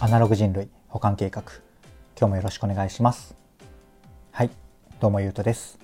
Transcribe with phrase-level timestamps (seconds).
[0.00, 1.42] アナログ人類保管計画。
[2.16, 3.34] 今日もよろしくお願いします。
[4.30, 4.50] はい。
[5.00, 5.80] どうもゆうとです。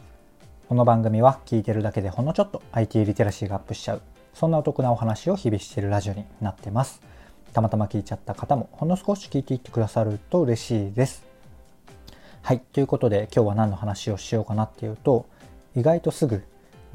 [0.69, 4.03] この番組は聞いてるだけでほんのちょっと IT リテラシーがアップしちゃう。
[4.33, 7.01] そんなお得なお話を日々しているラジオになってます。
[7.53, 11.27] たまたま聞いちゃった方もほんの少し聞いていってくださると嬉しいです。
[12.43, 12.61] はい。
[12.61, 15.27] ということで今日は何の話をしようかなっていうと
[15.75, 16.45] 意外とすぐ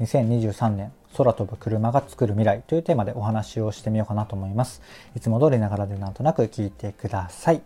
[0.00, 4.80] 2023年空飛ぶ車が作る未来というテーマでお話をしてみようかなと思います。
[5.16, 7.62] いつも通りながらでなんとなく聞いてください。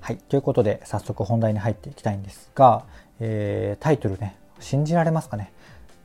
[0.00, 0.16] はい。
[0.16, 2.84] ということで、早速本題に入っていきたいんですが、
[3.20, 5.52] えー、タイトルね、信じられますかね？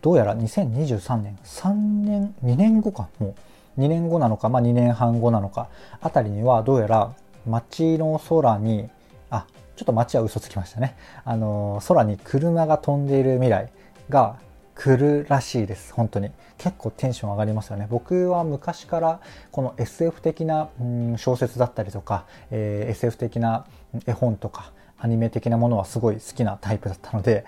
[0.02, 3.36] どうやら2023年、3年、2年後か、も
[3.78, 5.68] う2年後なのか、まあ2年半後なのか、
[6.02, 7.14] あたりにはどうやら
[7.46, 8.90] 街の空に、
[9.30, 9.46] あ、
[9.76, 10.96] ちょっと街は嘘つきましたね。
[11.26, 13.70] あの、空に車が飛んでいる未来
[14.10, 14.38] が
[14.82, 15.92] 来るらしいです。
[15.94, 16.32] 本当に。
[16.58, 17.86] 結構テンション上がりますよね。
[17.90, 19.20] 僕は昔から
[19.52, 23.66] この SF 的な、うん、小説だったりとか、えー、SF 的な
[24.06, 27.44] 絵本とかアニメ的なものはすごい好きなタイプだったので、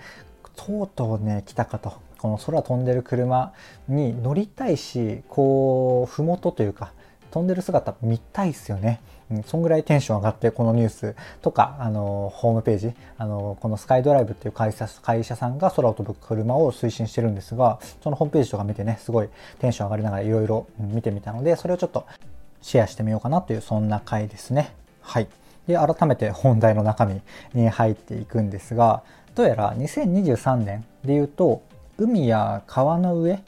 [0.56, 1.94] とうとうね、来たかと。
[2.18, 3.54] この空飛んでる車
[3.88, 6.92] に乗りたいし、こう、ふもとというか、
[7.30, 9.00] 飛んでる姿見たいっすよね。
[9.32, 22.06] うん、そんぐらいテンション上がってこのニュースとか、あの、ホームページ、あの、このスカイドライブっていう会社会社さんが空を飛ぶ車を推進してるんですが、そのホームページとか見てね、すごいテンション上がりながらいろいろ見てみたので、それをちょっと
[22.60, 24.74] シェアしてみようかなという、そんな回ですね。
[25.00, 25.28] はい。
[25.66, 27.20] で、改めて本題の中身
[27.54, 29.02] に入っていくんですが、
[29.34, 31.62] どうやら2023年で言うと、
[31.98, 33.40] 海や川の上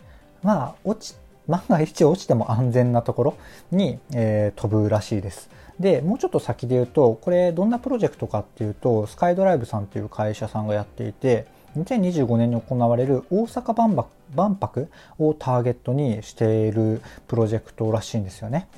[0.42, 3.36] は落ち万が一落ちても安全なところ
[3.70, 5.50] に、えー、飛ぶらしいです。
[5.78, 18.69] で、もうちょっと先で言うと、これどんなプロジェクトかっていうと、スカイドライブさんっていう会社さんがやっていて、2025年に行われる大阪万博万博をターゲットにしているプロジェクトらしいんですよね。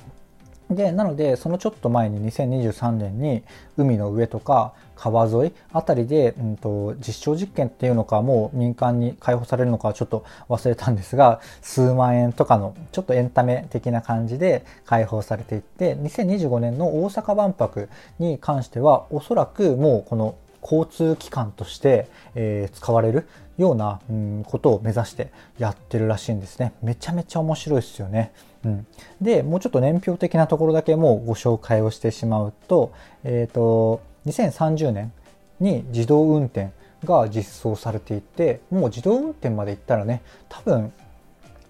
[0.69, 3.43] で、なので、そのちょっと前に2023年に
[3.77, 23.27] 海の上とか川沿いあたりで、うんと、実証実験っていうのかもう民間に開放されるのかちょっと忘れたんですが、数万円とかのちょっとエンタメ的な感じで開放されていって、2025年の大阪万博に関してはおそらくもうこの交通機関として、えー、使われる
[23.57, 26.73] ような、うん、ことを目指してやってるらしいんですね。
[26.81, 28.31] めちゃめちゃ面白いですよね。
[28.65, 28.87] うん、
[29.21, 32.91] で、もうちょっと年表的なところだけもうご紹介をしてしまうと、
[33.23, 35.11] えっ、ー、と、2030年
[35.59, 36.69] に自動運転
[37.03, 40.91] が実装されていて、もう自動運転まで行ったらね、多分、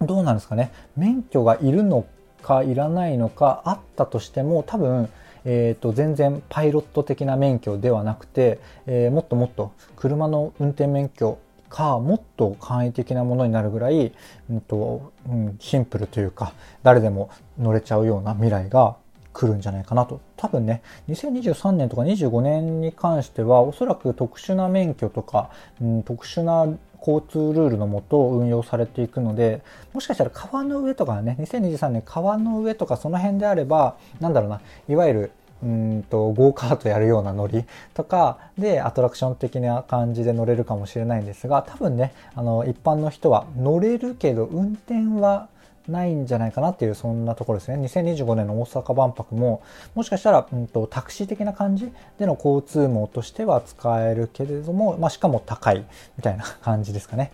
[0.00, 2.06] どうなんですかね、免許がいるの
[2.42, 5.08] かいらないのかあったとしても、多分、
[5.44, 11.38] えーと、全然パイロット的な免許ではなくて、えー、もっともっと車の運転免許
[11.68, 14.12] かもっと簡易的なものになるぐらい、
[14.50, 18.96] うんとうん、シンプルというか誰でも乗れちゃうような未来が
[19.32, 20.20] 来るんじゃないかなと。
[20.38, 25.50] 多分ね、2023年とか25年に関しては、おそらく特殊な免許とか、
[25.82, 26.66] うん、特殊な
[26.98, 29.62] 交通ルールのもと運用されていくので、
[29.92, 35.30] もしかしたら川の上とかね、2023年川の上とかその辺であれば、なんだろうな、いわゆる
[35.62, 45.48] うんとゴーカートやるような乗りとかでアトラクション的な感じで乗れるかもしれないんですが多分ねあの一般の人は乗れるけど運転は
[45.88, 47.76] ないんじゃないかなっていうそんなところですね。
[47.86, 49.62] 2025年の大阪万博も
[49.94, 55.84] もしかしたら、うんと、タクシー的な感じでの交通網としては使えるけれども、まあ、しかも高い
[56.16, 57.32] みたいな感じですかね。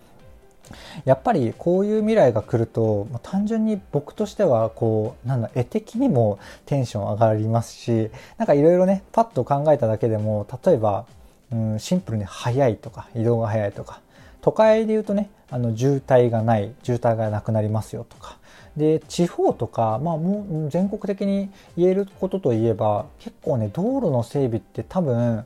[1.05, 11.05] やっぱりこういう未来が来ると単純に僕としてはこうなんだ絵的にもテンション上がりますしなんかいろいろねパッと考えただけでも例えば、
[11.53, 14.01] うん、シンプルに速いとか移動が速いとか
[14.41, 18.39] 都会で言うとねあの渋滞がない渋滞がなくなりますよとか
[18.77, 25.45] で地方とか、まあ、もう全国的に言えることといえば結構ね道路の整備って多分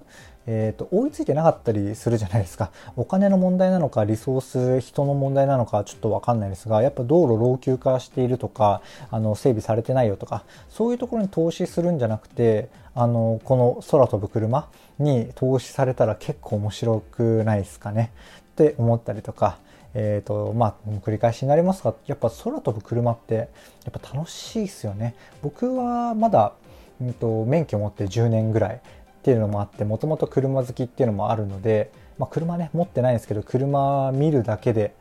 [0.50, 2.70] えーと、追いついてなかったりするじゃないですか。
[2.96, 8.80] お金の問題なのかリソース人の問題なのかちょっと分かんないですがやっぱ道路老朽化しているとか
[9.10, 18.10] あの整備されてないよとかそういうところに投資するんじゃなくてあのこの空飛ぶ車に投資されたら結構面白くないですかね。
[18.40, 19.58] って思ったりとか
[19.94, 25.14] えーとまあ、繰り返しになりますがやっぱ空飛ぶ車ってやっぱ楽しいですよね。
[25.42, 26.52] 僕はまだ、
[27.00, 28.80] うんと免許持って10年ぐらいっ
[29.22, 34.94] ていうのもあってもともと車好きっていうのもあるので、まあ、車ね持ってないんですけど車見るだけで、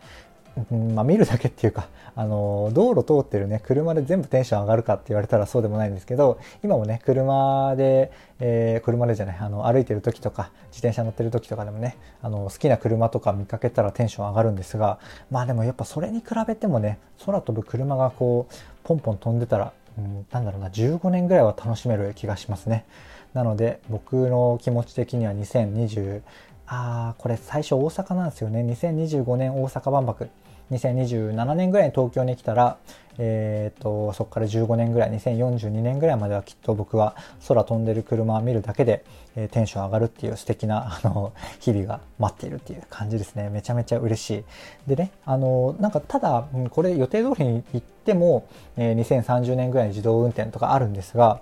[0.72, 1.88] うん、まあ、見るだけっていうか
[2.18, 14.98] あの道路通ってるね車で全部テンション上がるかって言われたらそうでもないんですけど今もね車で、えー、車でじゃないあの歩いてる時とか自転車乗ってる時とかでもねあの好きな車とか見かけたらテンション上がるんですが
[15.30, 18.54] まあでもやっぱそれに比べてもね空飛ぶ車がこう
[18.84, 22.86] ポンポン飛んでたらうん、なんだろうな、15年ぐらいは楽しめる気がしますね。
[23.34, 26.22] なので、僕の気持ち的には2020、
[26.68, 28.62] あー、これ最初大阪なんですよね。
[28.62, 30.30] 2025年大阪万博。
[30.72, 32.78] 2027年ぐらいに東京に来たら、
[33.18, 37.16] えーと、そこから15年ぐらい2042年ぐらいまではきっと僕は
[37.48, 39.06] 空飛んでる車を見るだけで、
[39.36, 44.44] えー、テンション上がるっていう素敵なあの 日々が待っているっていう感じですねめちゃめちゃ嬉しい
[44.88, 51.40] でねあのなんかただこれ予定通りに行っても、えー、2030年ぐらいに自動運転とかあるんですが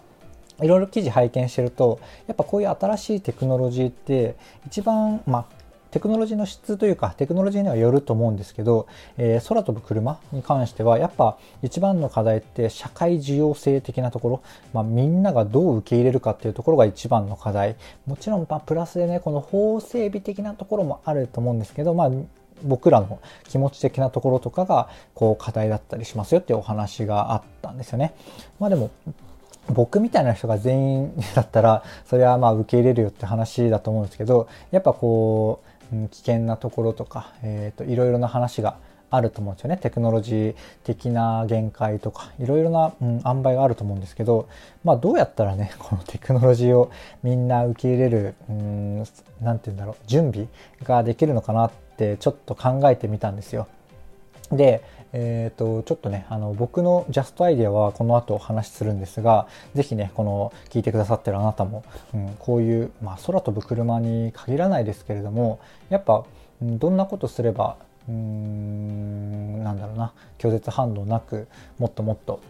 [0.62, 4.36] いろいろ記事拝見してるとやっぱこういう新しいテクノロジーって
[4.66, 5.46] 一番、まあ、
[5.96, 8.86] テクノロジーの質というか、テクノロジーにはよると思うんですけど、
[9.18, 14.42] えー、空飛ぶ車に関しては、やっぱ一番の課題って社会需要性的なところ、
[14.74, 17.78] まあ、みんながどう受け入れるかっていうところが一番の課題。
[18.08, 22.12] もちろん、ま、プラスでね、この法整備的なところもあると思うんですけど、まあ、
[22.62, 28.14] 僕らの気持ち的なところとかが、こう、課題だったりしますよっていうお話があったんですよね。
[28.60, 28.90] まあでも、
[29.70, 38.78] 僕みたいな人が全員だったら、それはまあ受け入れるよって話だと思うんですけど、やっぱこう、危険なところとか、えーと、いろいろな話が
[39.12, 44.50] あると思うんですよねテクノロジー的な限界とかいろいろな、うん、塩梅があると思うんですけど、
[44.84, 46.92] まあ、どうやったらね このテクノロジーを
[47.24, 48.36] みんな受け入れる
[49.42, 50.48] 何て言うんだろう準備
[50.84, 53.68] ができるのかなってちょっと考えてみたんですよ。
[54.52, 54.84] で
[55.18, 66.26] えーと、ちょっとねあの僕のジャストアイデアはこの後お話しするんですが是非ねこの聞いてくださってるあなたも、うん、こういう、まあ、空飛ぶ車に限らないですけれどもやっぱ
[66.62, 67.78] どんなことすれば
[68.10, 71.48] うーんなんだろうな拒絶反応なく
[71.80, 72.42] もっともっと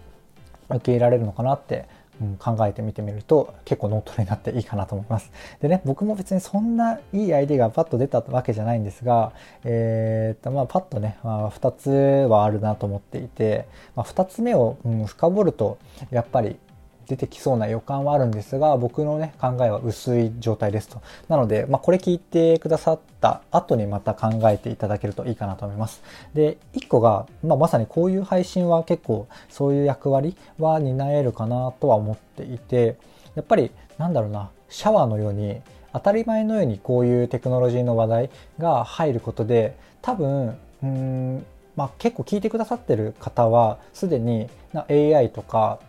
[0.69, 1.85] 受け入れられるのかなって
[2.21, 5.31] うん、考えてみてみると結構ノートになっていいかなと思います。
[5.61, 9.33] でね、僕も別にそんないいアイデアがパッと出たわけじゃないんですが、
[9.63, 11.89] えー、っと、まあ、パッとね、まあ、2つ
[12.29, 15.77] はあるなと思っていて、まあ、2つ目を、うん、深掘ると、
[16.11, 16.57] やっぱり
[17.07, 21.01] 出てきそうな予感はあるんですが、僕のね、考えは薄い状態ですと。
[21.29, 26.01] なので、まあ、これ聞いてくださった後にまた考えていただけるといいかなと思います。
[26.33, 32.97] で、一個が、まあ、まさにこういう配信は結構そういう役割は担えるかなとは思っていて、
[33.35, 35.61] やっぱり、なんだろうな、シャワーのように、
[35.93, 38.29] 当たり前のようにこういうテクノロジーの話題
[38.59, 45.79] が入ることで、多分、うん、まあ、結構聞いてくださってる方は、すでに AI とか、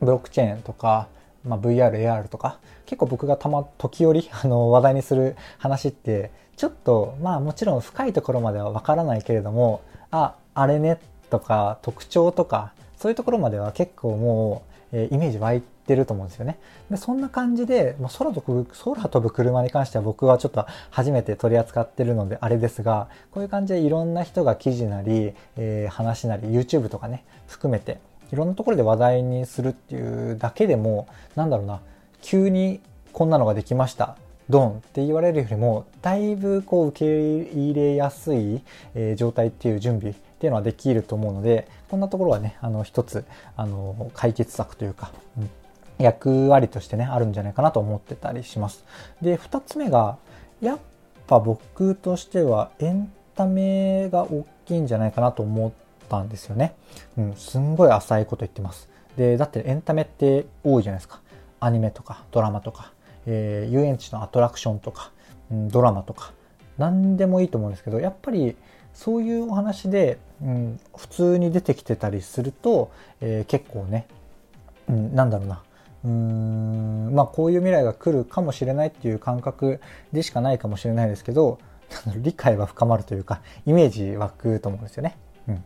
[0.00, 1.08] ブロックチェーンとか、
[1.44, 9.80] まあ、VR、AR とか、結構僕がたま、時折、 あの、話題にする話って、ちょっと、まあもちろん深いところまではわからないけれども、
[10.10, 10.98] あ、あれね、
[11.30, 14.62] とか、特徴とか、そういうところまでは結構も
[14.92, 16.58] う、えー、イメージ湧いてると思うんですよね。
[16.90, 28.00] でそんな感じで、まあ、空飛ぶ、空飛ぶ車に関しては僕はちょっと初めて取り扱ってるのであれですが、こういう感じでいろんな人が記事なり、えー、話なり、YouTube とかね、含めて、
[28.32, 31.80] いろんなところで話題にするっていうだけでも、なんだろうな、
[32.22, 32.80] 急に
[33.12, 34.16] こんなのができました。
[34.48, 38.62] ドンって言われるよりも、だいぶこう受け入れやすい、
[38.94, 43.24] えー、状態っていう準備っていうのはできると思うので、こんなところはね、あの一つ、
[43.56, 45.50] あの、解決策というか、うん、
[45.98, 48.84] 役割としてね、あるんじゃないかなと思ってたりします。
[49.20, 50.16] で、二つ目が、
[50.62, 50.78] やっ
[51.26, 56.74] ぱ僕としてはエンタメが大きいんじゃないかなと思ってったんですよね。
[57.18, 58.88] うん、すんごい浅いこと言ってます。
[59.16, 61.20] で、だってエンタメって多いじゃないですか。
[61.60, 62.92] アニメとかドラマとか、
[63.26, 65.10] えー、遊園地のアトラクションとか、
[65.50, 66.32] うん、ドラマとか、
[66.78, 68.56] 何でもいいと思うんですけど、やっぱり
[68.94, 74.06] そういうお話で、うん、普通に出てきてたりすると、えー、結構ね、
[74.88, 75.62] うん、なんだろうな、
[76.04, 79.80] うーんまあこういう未来が来るかもしれないっていう感覚
[80.12, 81.58] でしかないかもしれないですけど
[82.16, 85.16] 理解は深まるというかイメージ湧くと思うんですよね。
[85.48, 85.64] うん、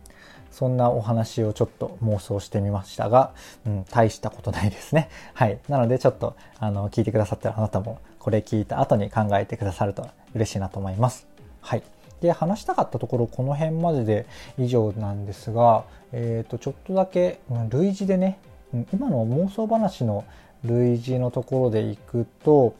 [0.52, 3.32] そんなお話をちょっと妄想してみましたが、
[3.66, 5.08] うん、大したことないですね。
[5.34, 5.58] はい。
[5.68, 11.26] なのでちょっと、あの、聞いてくださってるあなたも、これ聞いた後に考えてくださると嬉しいなと思います。
[11.60, 11.82] はい。
[12.20, 14.26] で、話したかったところ、この辺までで
[14.58, 17.40] 以上なんですが、えっ、ー、と、ちょっとだけ、
[17.70, 18.38] 類似でね、
[18.92, 20.24] 今の妄想話の
[20.64, 22.74] 類似のところでいくと、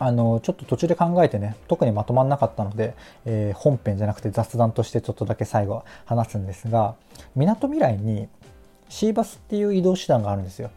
[0.00, 6.94] あの、ちょっと途中で考えてね、特にまとまんなかったので、えー、本編じゃなくて雑談としてちょっとだけ最後話すんですが、
[7.34, 8.28] みなとみらいに
[8.88, 10.70] シーバスっていう移動手段があるんですよ。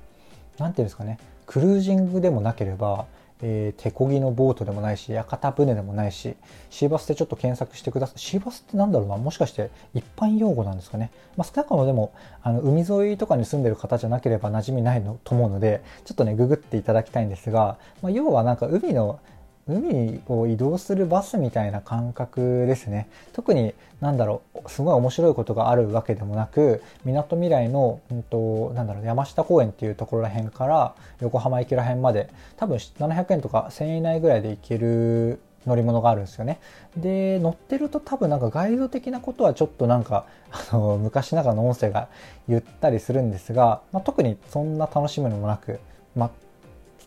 [0.57, 3.05] なんていうんですかね、クルージングでもなければ、
[3.43, 6.35] えー、手漕ぎのボートでもないし、屋形船でもないし、
[6.69, 8.19] シーバスでちょっと検索してください。
[8.19, 9.17] シーバスってなんだろうな？
[9.17, 11.11] もしかして一般用語なんですかね？
[11.37, 19.19] まあ、少なくともでも、あの、海沿いとかに住んでる方じゃなければ馴染みないのと思うので、ちょっとね、ググっていただきたいんですが、まあ、要はなんか海の
[19.67, 23.07] 海を移動するバスみたいな感覚ですね。
[23.33, 36.59] 特に、なんだろう、すごい面白いことがあるわけでもなく、みなとみらいの、うんと、なだろう、山下公園っていうところら辺から横浜駅ら辺まで、多分700円とか1000円以内ぐらいで行ける乗り物があるんですよね。
[36.97, 40.25] で、乗ってると多分なんかガイド的なことはちょっとなんか、
[40.71, 42.07] あの、昔ながらの音声が
[42.47, 45.79] 言ったりするんですが、まあ、特にそんな楽しむのもなく、
[46.15, 46.29] まあ、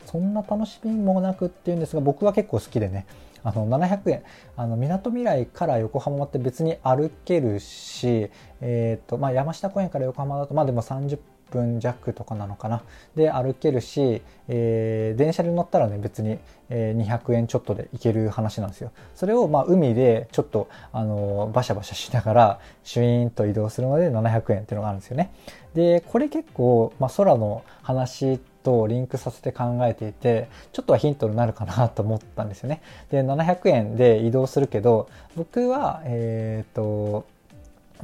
[0.07, 3.07] そんな楽しみもなくっていうんですが、僕は結構好きでね、
[3.45, 4.23] あの、700円、
[4.57, 8.31] あの、港未来から横浜って別に歩けるし、
[8.63, 11.19] え、ー、と、まあ、山下公園から横浜だと、まあでも30
[11.51, 12.83] 分弱とかなのかな。
[13.15, 16.39] で、歩けるし、えー、電車で乗ったらね、別に、
[16.71, 18.93] え、200円ちょっとで行ける話なんですよ。
[19.15, 25.33] それを、まあ、海でちょっと、あの、バシャバシャしながら、シュイーンと移動するので700円っていうのがあるんですよね。
[25.75, 32.81] で、これ結構、まあ、空の話とリンクさせて考えていて、ちょっとはヒントになるかなと思ったんですよね。
[33.11, 37.27] で、700円で移動するけど、僕は、えっ、ー、と、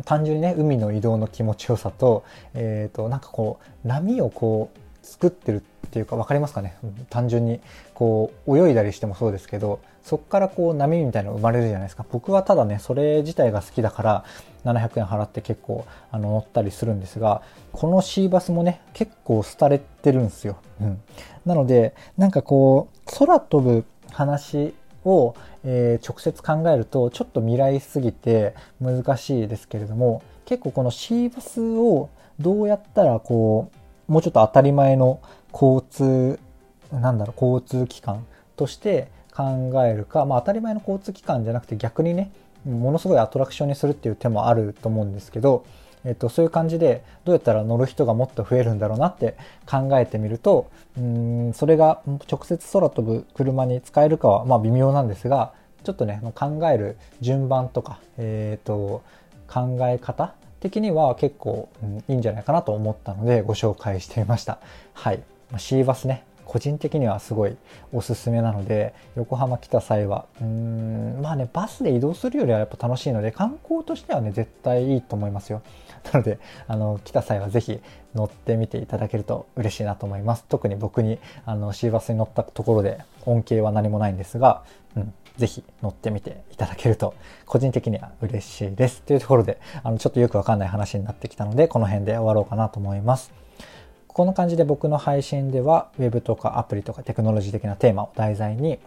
[0.04, 2.24] 単純にね、海の移動の気持ちよさと、
[2.54, 6.76] えっ、ー、と、なんかこう、波をこう、作ってるっていうか分かりますかね？
[7.08, 7.60] 単純に
[7.94, 12.04] こう泳いだりしてもそうですけどそこからこう波みたいなの生まれるじゃないですか。
[12.10, 14.24] 僕はただねそれ自体が好きだから
[14.64, 17.42] 700円払って結構あの乗ったりするんですが
[17.72, 21.00] この C バスもね結構廃れてるんですよ、うん、
[21.46, 33.70] なのでなんかこう空飛ぶ話を、えー、直接考えるとちょっと未来すぎて難しいですけれども結構この C バスをどうやったらこ
[34.08, 35.20] うもうちょっと当たり前の
[35.52, 36.38] 交通
[36.92, 38.26] なんだろう交通機関
[38.56, 42.30] として考えるか、まあ、当たり前の交通機関じゃなくて逆にね
[42.64, 45.64] ものすごいアトラクションにするっていう手もあると思うんですけど、
[46.04, 55.52] えっと、そういう感じでどうやったら乗る人がもっと増えるんだろうなって考えてみるとうんそれが直接空飛ぶ車に使えるかはまあ微妙なんですが
[55.84, 59.02] ちょっとね考える順番とか、えっと
[59.50, 64.60] 考え方的には結構、うん、いいんじゃないかなと思ったのでご紹介してみました。
[64.94, 65.22] はい。
[65.56, 67.56] C バスね、個人的にはすごい
[67.92, 75.62] おすすめなので、横浜来た際は、うーん、まあね、バスで移動するよりはやっぱ楽しいので、観光としてはね、絶対いいと思いますよ。
[76.12, 77.80] なので、あの、来た際はぜひ
[78.16, 80.44] 乗ってみていただけると嬉しいなと思います。
[80.48, 84.64] 特に僕に、あの、C バスに乗ったところで恩恵は何もないんですが、
[84.96, 87.14] うん、ぜひ乗ってみていただけると、
[87.46, 89.02] 個人的には嬉しいです。
[89.02, 93.30] というところで、あの、ちょっとよくわかんない話になってきたので、この辺で終わろうかなと思います。
[94.12, 98.80] こんな感じで僕の配信では Web とかアプリとかテクノロジー的なテーマを題材に、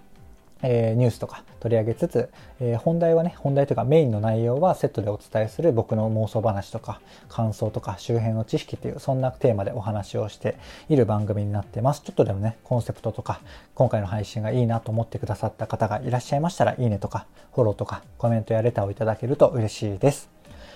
[0.62, 7.00] えー、ニュースとか取り上げつつ、えー、本題はね、本題というかメインの内容はセットでお伝えする僕の妄想話とか
[7.30, 10.58] 感想とか周辺の知識っていうそんなテーマでお話をして
[10.90, 12.02] いる番組になってます。
[12.02, 13.40] ちょっとでもね、コンセプトとか
[13.76, 20.33] 今回の配信がいいなと思ってくださった方がいらっしゃいましたらいいねとかフォローとかコメントやレターをいただけると嬉しいです。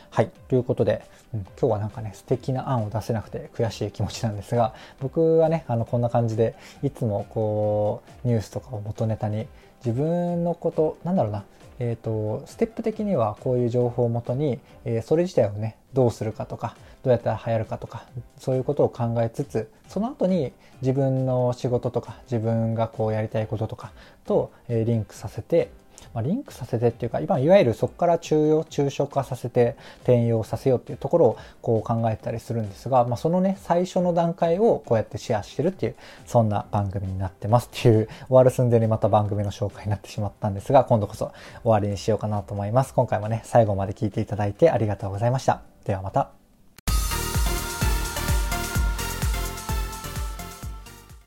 [0.09, 0.31] はい。
[0.47, 9.47] ということで、うん、今日はなんかね、素敵な案を出せなくて悔しい気持ちなんですが、僕はね、あの、こんな感じで、いつもこう、ニュースとかを元ネタに、
[9.85, 11.43] 自分のこと、なんだろうな、
[11.79, 18.05] えっ、ー、と、ステップ的にはこういう情報をもとに、えー、それ自体をね、どうするかとか、どうやったら流行るかとか、
[18.39, 23.91] そういうことを考えつつ、その後に自分の仕事とか、自分がこうやりたいこととか
[24.25, 25.69] と、えー、リンクさせて、
[26.13, 35.95] まあ、リンクさせてっていうか、今、いわゆるそこから中用、抽象化させて転用させようっていうところをこう考えたりするんですが、まあ、そのね、最初の段階をこうやってシェアしてるっていう、
[36.25, 41.31] そんな番組になってますっていう、終わる寸前にまた番組の紹介になってしまったんですが、今度こそ
[41.63, 42.93] 終わりにしようかなと思います。
[42.93, 45.61] 今回もね、最後まで聞いていただいてありがとうございました。
[45.85, 46.36] ではまた。